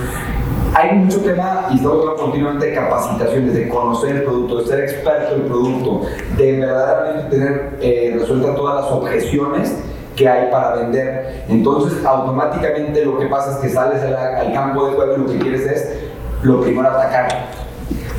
hay 0.76 0.96
mucho 0.96 1.22
tema 1.22 1.68
y 1.72 1.78
estamos 1.78 2.02
hablando 2.02 2.22
continuamente 2.22 2.68
de 2.68 2.76
capacitaciones, 2.76 3.54
de 3.56 3.70
conocer 3.70 4.18
el 4.18 4.24
producto, 4.24 4.58
de 4.58 4.68
ser 4.68 4.80
experto 4.82 5.34
en 5.34 5.42
el 5.42 5.48
producto, 5.48 6.02
de 6.38 6.60
verdaderamente 6.60 7.36
tener 7.36 7.78
eh, 7.82 8.18
resueltas 8.20 8.56
todas 8.56 8.84
las 8.84 8.92
objeciones 8.92 9.76
que 10.16 10.30
hay 10.30 10.52
para 10.52 10.76
vender. 10.76 11.46
Entonces, 11.48 12.06
automáticamente 12.06 13.06
lo 13.06 13.18
que 13.18 13.26
pasa 13.26 13.54
es 13.54 13.58
que 13.58 13.70
sales 13.70 14.04
al, 14.04 14.16
al 14.16 14.54
campo 14.54 14.86
de 14.86 14.94
juego 14.94 15.16
y 15.16 15.18
lo 15.20 15.26
que 15.26 15.40
quieres 15.40 15.62
es 15.66 16.00
lo 16.44 16.62
primero 16.62 16.90
atacar 16.90 17.67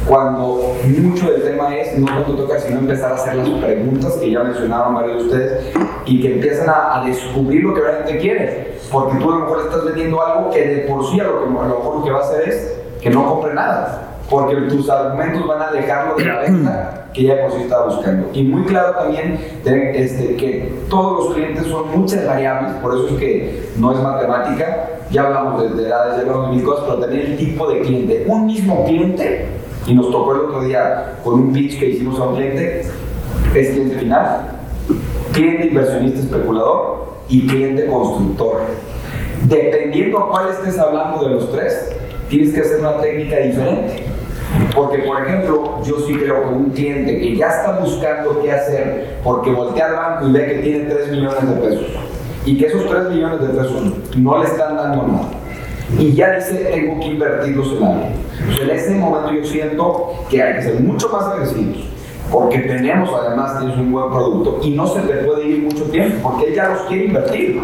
cuando 0.08 0.74
mucho 1.02 1.30
del 1.30 1.42
tema 1.42 1.76
es 1.76 1.98
no 1.98 2.06
tanto 2.06 2.34
tocar, 2.34 2.58
sino 2.60 2.78
empezar 2.78 3.12
a 3.12 3.14
hacer 3.16 3.36
las 3.36 3.48
preguntas 3.62 4.14
que 4.14 4.30
ya 4.30 4.42
mencionaban 4.42 4.94
varios 4.94 5.18
de 5.18 5.24
ustedes 5.24 5.76
y 6.06 6.22
que 6.22 6.34
empiezan 6.34 6.70
a, 6.70 6.96
a, 6.96 7.04
descubrir 7.04 7.62
lo 7.62 7.74
que 7.74 7.82
realmente 7.82 8.18
quieres. 8.18 8.78
Porque 8.90 9.18
tú 9.18 9.30
a 9.30 9.34
lo 9.34 9.40
mejor 9.40 9.60
estás 9.66 9.84
vendiendo 9.84 10.24
algo 10.24 10.50
que 10.50 10.66
de 10.66 10.78
por 10.88 11.04
sí 11.10 11.20
a 11.20 11.24
lo, 11.24 11.40
que, 11.40 11.44
a 11.44 11.68
lo 11.68 11.78
mejor 11.78 11.96
lo 11.96 12.04
que 12.04 12.10
va 12.10 12.18
a 12.20 12.22
hacer 12.22 12.48
es 12.48 12.80
que 13.02 13.10
no 13.10 13.28
compre 13.28 13.52
nada. 13.52 14.04
Porque 14.30 14.56
tus 14.62 14.88
argumentos 14.88 15.46
van 15.46 15.62
a 15.62 15.70
dejarlo 15.70 16.16
de 16.16 16.24
la 16.24 16.40
venta 16.40 16.98
que 17.12 17.24
ya 17.24 17.42
por 17.42 17.52
sí 17.52 17.62
estaba 17.62 17.86
buscando. 17.86 18.28
Y 18.32 18.44
muy 18.44 18.62
claro 18.64 18.94
también 18.94 19.38
este, 19.64 20.36
que 20.36 20.72
todos 20.88 21.24
los 21.24 21.34
clientes 21.34 21.66
son 21.66 21.98
muchas 21.98 22.26
variables, 22.26 22.72
por 22.82 22.94
eso 22.94 23.08
es 23.08 23.14
que 23.14 23.68
no 23.76 23.92
es 23.92 23.98
matemática, 24.02 24.90
ya 25.10 25.26
hablamos 25.26 25.76
de 25.76 25.82
edades, 25.82 26.16
ya 26.16 26.20
hablamos 26.20 26.50
de 26.50 26.56
mil 26.56 26.64
cosas, 26.64 26.84
pero 26.86 27.00
también 27.00 27.26
el 27.26 27.36
tipo 27.38 27.68
de 27.70 27.80
cliente. 27.80 28.24
Un 28.28 28.46
mismo 28.46 28.84
cliente, 28.84 29.46
y 29.88 29.95
nos 29.95 30.11
tocó 30.11 30.35
el 30.35 30.40
otro 30.40 30.62
día 30.64 31.18
con 31.25 31.35
un 31.35 31.52
pitch 31.52 31.78
que 31.78 31.87
hicimos 31.87 32.21
a 32.21 32.25
un 32.25 32.37
cliente, 32.37 32.83
es 33.54 33.71
cliente 33.71 33.97
final, 33.97 34.40
cliente 35.33 35.68
inversionista 35.68 36.21
especulador 36.21 37.14
y 37.28 37.47
cliente 37.47 37.87
constructor. 37.87 38.61
Dependiendo 39.45 40.18
a 40.18 40.30
cuál 40.30 40.50
estés 40.50 40.78
hablando 40.78 41.25
de 41.25 41.35
los 41.37 41.50
tres, 41.50 41.90
tienes 42.28 42.52
que 42.52 42.61
hacer 42.61 42.80
una 42.80 42.99
técnica 42.99 43.38
diferente. 43.38 44.04
Porque, 44.75 44.99
por 44.99 45.23
ejemplo, 45.23 45.80
yo 45.85 46.00
sí 46.07 46.14
creo 46.14 46.42
que 46.42 46.49
un 46.49 46.71
cliente 46.71 47.18
que 47.18 47.37
ya 47.37 47.49
está 47.49 47.78
buscando 47.80 48.40
qué 48.42 48.52
hacer 48.52 49.18
porque 49.23 49.50
voltea 49.50 49.87
al 49.87 49.95
banco 49.95 50.28
y 50.28 50.33
ve 50.33 50.47
que 50.47 50.54
tiene 50.54 50.85
3 50.85 51.12
millones 51.12 51.49
de 51.49 51.54
pesos 51.61 51.87
y 52.47 52.57
que 52.57 52.66
esos 52.66 52.87
3 52.88 53.11
millones 53.11 53.40
de 53.40 53.49
pesos 53.49 53.83
no 54.16 54.38
le 54.38 54.47
están 54.47 54.76
dando 54.76 55.07
nada 55.07 55.28
y 55.99 56.12
ya 56.12 56.33
dice 56.33 56.54
tengo 56.73 57.00
que 57.00 57.07
invertirlos 57.07 57.68
en. 57.73 57.78
Pues 58.47 58.61
en 58.61 58.71
ese 58.71 58.95
momento 58.95 59.33
yo 59.33 59.45
siento 59.45 60.12
que 60.30 60.42
hay 60.42 60.54
que 60.57 60.62
ser 60.62 60.80
mucho 60.80 61.09
más 61.11 61.25
agresivos 61.26 61.85
porque 62.30 62.59
tenemos 62.59 63.09
además 63.26 63.59
tienes 63.59 63.78
un 63.78 63.90
buen 63.90 64.11
producto 64.11 64.61
y 64.62 64.73
no 64.73 64.87
se 64.87 65.00
te 65.00 65.14
puede 65.25 65.47
ir 65.49 65.62
mucho 65.62 65.85
tiempo 65.85 66.28
porque 66.30 66.49
él 66.49 66.54
ya 66.54 66.68
los 66.68 66.83
quiere 66.83 67.04
invertir. 67.07 67.61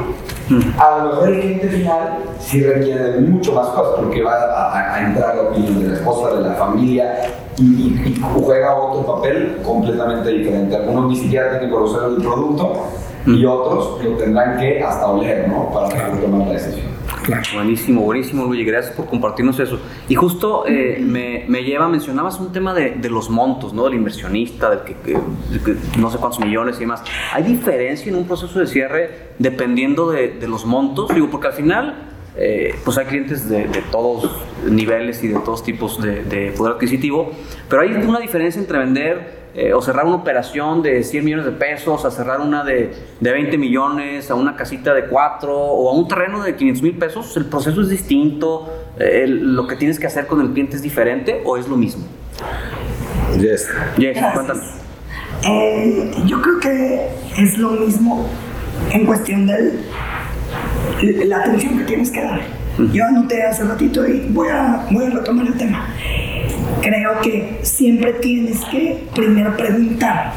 A 0.79 0.99
lo 0.99 1.05
mejor 1.11 1.29
el 1.29 1.41
cliente 1.41 1.69
final 1.69 2.19
sí 2.39 2.63
requiere 2.63 3.03
de 3.13 3.21
mucho 3.21 3.53
más 3.53 3.69
cosas 3.69 3.95
porque 3.99 4.23
va 4.23 4.33
a, 4.35 4.95
a 4.95 5.07
entrar 5.07 5.37
la 5.37 5.43
opinión 5.45 5.81
de 5.83 5.89
la 5.89 5.95
esposa, 5.95 6.35
de 6.37 6.43
la 6.43 6.55
familia 6.55 7.15
y, 7.59 7.63
y- 7.63 8.03
y 8.09 8.23
juega 8.43 8.75
otro 8.75 9.15
papel 9.17 9.59
completamente 9.65 10.31
diferente. 10.31 10.77
Algunos 10.77 11.11
ni 11.11 11.17
siquiera 11.17 11.51
tienen 11.51 11.69
que 11.69 11.75
conocer 11.75 12.01
el 12.09 12.17
producto 12.23 12.73
y 13.27 13.45
otros 13.45 14.03
lo 14.05 14.17
tendrán 14.17 14.59
que 14.59 14.83
hasta 14.83 15.07
oler, 15.07 15.49
¿no? 15.49 15.71
Para 15.73 15.89
poder 15.89 16.21
tomar 16.23 16.47
la 16.47 16.53
decisión. 16.55 16.94
Buenísimo, 17.55 18.03
buenísimo, 18.03 18.45
Luigi. 18.45 18.65
Gracias 18.65 18.95
por 18.95 19.07
compartirnos 19.07 19.59
eso. 19.59 19.81
Y 20.09 20.15
justo 20.15 20.65
eh, 20.67 20.99
me, 21.01 21.45
me 21.49 21.63
lleva, 21.63 21.89
mencionabas 21.89 22.39
un 22.39 22.53
tema 22.53 22.75
de, 22.75 22.91
de 22.93 23.09
los 23.11 23.31
montos, 23.31 23.73
¿no? 23.73 23.85
Del 23.85 23.95
inversionista, 23.95 24.71
del 24.71 24.81
que, 24.81 24.95
que- 24.95 25.19
de 25.51 25.61
que 25.65 25.77
no 25.99 26.11
sé 26.11 26.19
cuántos 26.19 26.41
millones 26.41 26.77
y 26.77 26.81
demás. 26.81 27.03
¿Hay 27.33 27.43
diferencia 27.45 28.11
en 28.11 28.17
un 28.17 28.27
proceso 28.27 28.59
de 28.59 28.67
cierre 28.67 29.11
dependiendo 29.39 30.11
de, 30.11 30.29
de 30.29 30.49
los 30.49 30.67
montos? 30.67 31.15
Digo, 31.15 31.29
porque 31.31 31.47
al 31.49 31.53
final, 31.55 32.09
eh, 32.37 32.75
pues 32.85 32.99
hay 32.99 33.07
clientes 33.07 33.49
de, 33.49 33.69
de 33.69 33.83
todos 33.91 34.31
niveles 34.69 35.23
y 35.25 35.29
de 35.29 35.39
todos 35.41 35.63
tipos 35.63 36.01
de, 36.03 36.25
de 36.25 36.53
poder 36.53 36.75
adquisitivo, 36.75 37.33
pero 37.69 37.83
hay 37.83 37.93
una 37.93 38.19
diferencia 38.21 38.61
entre 38.61 38.79
vender 38.79 39.44
eh, 39.55 39.73
o 39.73 39.81
cerrar 39.81 40.05
una 40.07 40.17
operación 40.17 40.83
de 40.83 41.03
100 41.05 41.25
millones 41.25 41.47
de 41.47 41.53
pesos, 41.53 42.05
a 42.05 42.11
cerrar 42.11 42.41
una 42.41 42.65
de, 42.65 42.93
de 43.21 43.33
20 43.33 43.57
millones, 43.59 44.31
a 44.31 44.35
una 44.35 44.57
casita 44.57 44.93
de 44.95 45.05
4 45.07 45.57
o 45.57 45.89
a 45.91 45.93
un 45.95 46.09
terreno 46.09 46.43
de 46.43 46.57
500 46.57 46.83
mil 46.83 46.95
pesos, 46.99 47.37
el 47.37 47.47
proceso 47.47 47.81
es 47.83 47.89
distinto, 47.89 48.69
eh, 48.99 49.21
el- 49.25 49.55
lo 49.55 49.67
que 49.67 49.77
tienes 49.77 49.99
que 50.01 50.07
hacer 50.07 50.27
con 50.27 50.41
el 50.41 50.51
cliente 50.51 50.77
es 50.77 50.83
diferente 50.83 51.41
o 51.45 51.57
es 51.57 51.69
lo 51.69 51.77
mismo. 51.77 52.05
Yes. 53.39 53.69
Yes. 53.97 54.17
Eh, 55.47 56.11
yo 56.27 56.41
creo 56.41 56.59
que 56.61 57.09
es 57.39 57.59
lo 57.59 57.71
mismo 57.71 58.27
en 58.93 59.05
cuestión 59.07 59.47
de 59.47 59.73
la 61.27 61.39
atención 61.41 61.79
que 61.79 61.85
tienes 61.85 62.11
que 62.11 62.23
dar. 62.23 62.41
Yo 62.93 63.05
anoté 63.05 63.43
hace 63.43 63.63
ratito 63.65 64.07
y 64.07 64.27
voy 64.31 64.49
a, 64.49 64.87
voy 64.91 65.05
a 65.07 65.11
retomar 65.11 65.47
el 65.47 65.55
tema. 65.57 65.87
Creo 66.85 67.21
que 67.23 67.61
siempre 67.63 68.13
tienes 68.15 68.63
que 68.67 69.05
primero 69.15 69.57
preguntar. 69.57 70.35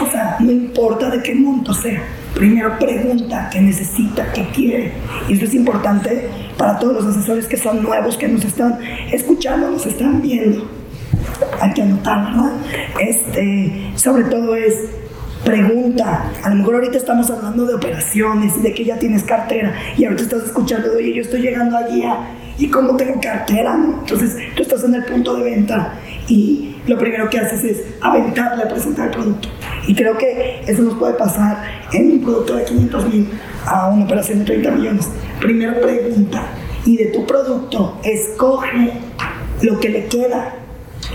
O 0.00 0.10
sea, 0.10 0.36
no 0.40 0.50
importa 0.50 1.10
de 1.10 1.22
qué 1.22 1.34
monto 1.34 1.74
sea. 1.74 2.02
Primero 2.34 2.78
pregunta 2.78 3.50
qué 3.52 3.60
necesita, 3.60 4.32
qué 4.32 4.48
quiere. 4.48 4.92
Y 5.28 5.34
eso 5.34 5.44
es 5.44 5.52
importante 5.52 6.26
para 6.56 6.78
todos 6.78 7.04
los 7.04 7.16
asesores 7.16 7.46
que 7.46 7.58
son 7.58 7.82
nuevos, 7.82 8.16
que 8.16 8.28
nos 8.28 8.44
están 8.44 8.78
escuchando, 9.12 9.70
nos 9.70 9.84
están 9.84 10.22
viendo 10.22 10.80
hay 11.60 11.72
que 11.72 11.82
anotar, 11.82 12.24
¿verdad? 12.24 12.52
Este, 13.00 13.92
sobre 13.96 14.24
todo 14.24 14.54
es 14.54 14.74
pregunta. 15.44 16.30
A 16.42 16.50
lo 16.50 16.56
mejor 16.56 16.76
ahorita 16.76 16.98
estamos 16.98 17.30
hablando 17.30 17.66
de 17.66 17.74
operaciones 17.74 18.62
de 18.62 18.74
que 18.74 18.84
ya 18.84 18.98
tienes 18.98 19.22
cartera 19.24 19.74
y 19.96 20.04
ahorita 20.04 20.22
estás 20.22 20.44
escuchando, 20.44 20.90
oye, 20.96 21.14
yo 21.14 21.22
estoy 21.22 21.40
llegando 21.40 21.76
allí 21.76 22.02
a, 22.04 22.18
y 22.60 22.68
cómo 22.68 22.94
tengo 22.96 23.18
cartera. 23.20 23.74
Entonces 23.74 24.36
tú 24.54 24.62
estás 24.62 24.84
en 24.84 24.94
el 24.94 25.04
punto 25.04 25.34
de 25.36 25.42
venta 25.42 25.94
y 26.28 26.76
lo 26.86 26.98
primero 26.98 27.28
que 27.30 27.38
haces 27.38 27.64
es 27.64 27.82
aventarle 28.00 28.62
a 28.62 28.68
presentar 28.68 29.06
el 29.06 29.12
producto. 29.12 29.48
Y 29.86 29.94
creo 29.94 30.16
que 30.18 30.62
eso 30.66 30.82
nos 30.82 30.94
puede 30.94 31.14
pasar 31.14 31.56
en 31.92 32.12
un 32.12 32.20
producto 32.20 32.56
de 32.56 32.64
500 32.64 33.06
mil 33.06 33.28
a 33.66 33.88
una 33.88 34.04
operación 34.04 34.40
de 34.40 34.44
30 34.44 34.70
millones. 34.72 35.08
Primero 35.40 35.80
pregunta 35.80 36.42
y 36.84 36.96
de 36.96 37.06
tu 37.06 37.26
producto 37.26 37.98
escoge 38.04 38.92
lo 39.62 39.80
que 39.80 39.88
le 39.88 40.06
queda. 40.06 40.56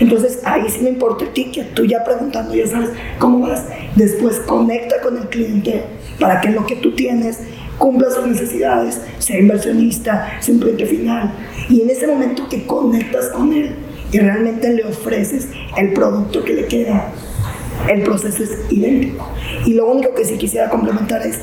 Entonces 0.00 0.40
ahí 0.44 0.68
sí 0.68 0.80
me 0.82 0.90
importa 0.90 1.24
el 1.24 1.32
ticket, 1.32 1.74
tú 1.74 1.84
ya 1.84 2.04
preguntando, 2.04 2.54
ya 2.54 2.66
sabes 2.66 2.90
cómo 3.18 3.46
vas. 3.46 3.64
Después 3.94 4.40
conecta 4.40 5.00
con 5.00 5.16
el 5.16 5.28
cliente 5.28 5.84
para 6.18 6.40
que 6.40 6.50
lo 6.50 6.66
que 6.66 6.76
tú 6.76 6.94
tienes 6.94 7.38
cumpla 7.78 8.10
sus 8.10 8.26
necesidades, 8.26 9.00
sea 9.18 9.38
inversionista, 9.38 10.38
sea 10.40 10.54
un 10.54 10.60
cliente 10.60 10.86
final. 10.86 11.32
Y 11.68 11.82
en 11.82 11.90
ese 11.90 12.06
momento 12.06 12.48
que 12.48 12.66
conectas 12.66 13.28
con 13.28 13.52
él 13.52 13.74
y 14.12 14.18
realmente 14.18 14.72
le 14.72 14.84
ofreces 14.84 15.48
el 15.76 15.92
producto 15.92 16.42
que 16.44 16.54
le 16.54 16.66
queda, 16.66 17.12
el 17.88 18.02
proceso 18.02 18.42
es 18.42 18.50
idéntico. 18.70 19.28
Y 19.66 19.74
lo 19.74 19.90
único 19.90 20.14
que 20.14 20.24
sí 20.24 20.36
quisiera 20.38 20.70
complementar 20.70 21.26
es 21.26 21.38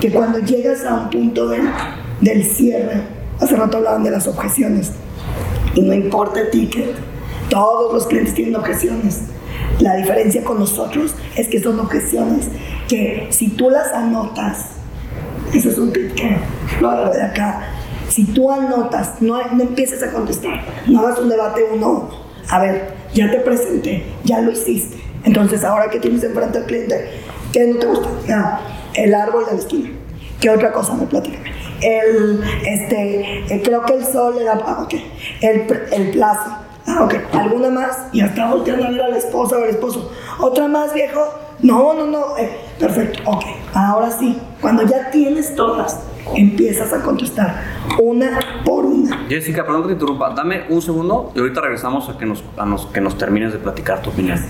que 0.00 0.10
cuando 0.10 0.38
llegas 0.40 0.84
a 0.84 0.94
un 0.94 1.10
punto 1.10 1.48
del, 1.48 1.62
del 2.20 2.44
cierre, 2.44 3.02
hace 3.40 3.56
rato 3.56 3.76
hablaban 3.78 4.02
de 4.02 4.10
las 4.10 4.26
objeciones, 4.26 4.92
y 5.74 5.82
no 5.82 5.94
importa 5.94 6.40
el 6.40 6.50
ticket, 6.50 6.94
todos 7.48 7.92
los 7.92 8.06
clientes 8.06 8.34
tienen 8.34 8.56
objeciones. 8.56 9.22
La 9.82 9.96
diferencia 9.96 10.44
con 10.44 10.60
nosotros 10.60 11.12
es 11.34 11.48
que 11.48 11.60
son 11.60 11.80
objeciones 11.80 12.46
que 12.88 13.26
si 13.30 13.48
tú 13.48 13.68
las 13.68 13.92
anotas, 13.92 14.66
eso 15.52 15.70
es 15.70 15.76
un 15.76 15.92
tip 15.92 16.14
que 16.14 16.36
lo 16.80 16.88
agarré 16.88 17.16
de 17.16 17.24
acá, 17.24 17.68
si 18.08 18.24
tú 18.26 18.48
anotas, 18.48 19.20
no, 19.20 19.42
no 19.52 19.62
empieces 19.62 20.00
a 20.04 20.12
contestar, 20.12 20.60
no 20.86 21.00
hagas 21.00 21.18
un 21.18 21.28
debate 21.28 21.64
uno, 21.74 22.10
a 22.48 22.60
ver, 22.60 22.94
ya 23.12 23.28
te 23.28 23.40
presenté, 23.40 24.04
ya 24.22 24.40
lo 24.40 24.52
hiciste, 24.52 24.98
entonces 25.24 25.64
ahora 25.64 25.90
que 25.90 25.98
tienes 25.98 26.22
enfrente 26.22 26.58
al 26.58 26.66
cliente, 26.66 27.10
¿qué 27.52 27.66
no 27.66 27.80
te 27.80 27.86
gusta? 27.86 28.08
Ah, 28.30 28.60
el 28.94 29.12
árbol 29.12 29.46
de 29.46 29.52
la 29.54 29.58
esquina. 29.58 29.90
¿Qué 30.40 30.48
otra 30.48 30.72
cosa 30.72 30.94
me 30.94 31.06
platícame? 31.06 31.50
El, 31.80 32.40
este, 32.64 33.52
eh, 33.52 33.62
creo 33.64 33.84
que 33.84 33.94
el 33.94 34.04
sol 34.04 34.36
le 34.38 34.44
da, 34.44 34.60
ah, 34.64 34.82
ok. 34.84 34.94
El, 35.40 35.66
el 35.92 36.10
plazo, 36.12 36.50
ah, 36.86 37.04
ok. 37.04 37.14
¿Alguna 37.32 37.70
más? 37.70 37.98
Y 38.12 38.20
está 38.20 38.50
volteando 38.52 38.86
a 38.86 38.90
ver 38.90 39.02
a 39.02 39.08
la 39.08 39.16
esposa 39.18 39.56
o 39.58 39.62
al 39.64 39.70
esposo. 39.70 40.10
¿Otra 40.40 40.68
más, 40.68 40.92
viejo? 40.94 41.20
No, 41.60 41.94
no, 41.94 42.06
no. 42.06 42.36
eh, 42.38 42.50
perfecto, 42.78 43.20
ok. 43.26 43.44
Ahora 43.74 44.10
sí, 44.10 44.38
cuando 44.60 44.82
ya 44.84 45.10
tienes 45.10 45.54
todas, 45.54 46.00
empiezas 46.34 46.92
a 46.92 47.02
contestar 47.02 47.62
una 48.00 48.38
por 48.64 48.84
una. 48.84 49.26
Jessica, 49.28 49.64
perdón 49.64 49.82
que 49.82 49.88
te 49.88 49.92
interrumpa, 49.94 50.30
dame 50.34 50.62
un 50.70 50.82
segundo 50.82 51.30
y 51.34 51.38
ahorita 51.40 51.60
regresamos 51.60 52.08
a 52.08 52.18
que 52.18 52.26
nos, 52.26 52.42
a 52.56 52.64
nos- 52.66 52.86
que 52.86 53.00
nos 53.00 53.16
termines 53.16 53.52
de 53.52 53.58
platicar 53.60 54.02
tu 54.02 54.10
opinión. 54.10 54.40